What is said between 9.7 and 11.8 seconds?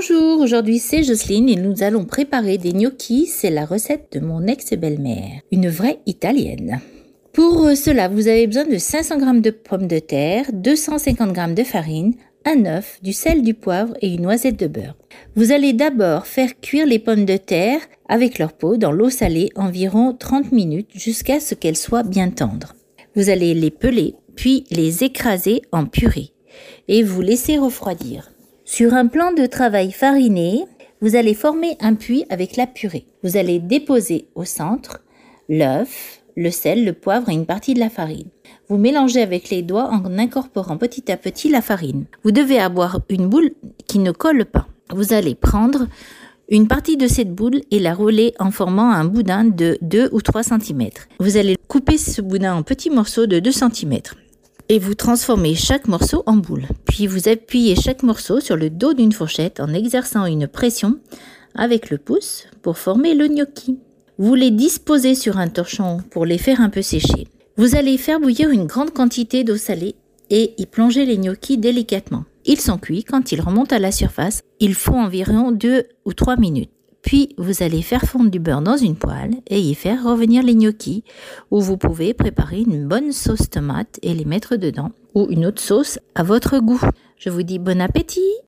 de terre, 250 g de